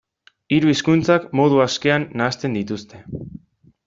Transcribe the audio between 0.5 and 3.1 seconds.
Hiru hizkuntzak modu askean nahasten dituzte.